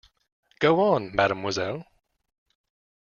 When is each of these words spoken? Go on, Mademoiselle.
Go 0.59 0.79
on, 0.79 1.11
Mademoiselle. 1.13 1.85